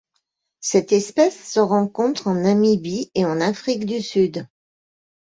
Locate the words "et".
3.13-3.23